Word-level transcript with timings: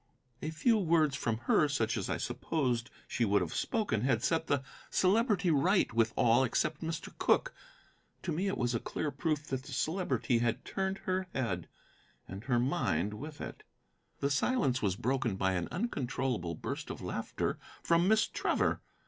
A 0.41 0.49
few 0.49 0.79
words 0.79 1.15
from 1.15 1.37
her, 1.45 1.67
such 1.69 1.95
as 1.95 2.09
I 2.09 2.17
supposed 2.17 2.89
she 3.07 3.23
would 3.23 3.41
have 3.43 3.53
spoken, 3.53 4.01
had 4.01 4.23
set 4.23 4.47
the 4.47 4.63
Celebrity 4.89 5.51
right 5.51 5.93
with 5.93 6.11
all 6.17 6.43
except 6.43 6.81
Mr. 6.81 7.15
Cooke. 7.19 7.53
To 8.23 8.31
me 8.31 8.47
it 8.47 8.57
was 8.57 8.73
a 8.73 8.79
clear 8.79 9.11
proof 9.11 9.43
that 9.45 9.61
the 9.61 9.71
Celebrity 9.71 10.39
had 10.39 10.65
turned 10.65 10.97
her 11.05 11.27
head, 11.35 11.69
and 12.27 12.45
her 12.45 12.57
mind 12.57 13.13
with 13.13 13.39
it. 13.41 13.61
The 14.21 14.31
silence 14.31 14.81
was 14.81 14.95
broken 14.95 15.35
by 15.35 15.51
an 15.53 15.67
uncontrollable 15.69 16.55
burst 16.55 16.89
of 16.89 17.01
laughter 17.03 17.59
from 17.83 18.07
Miss 18.07 18.25
Trevor. 18.25 18.81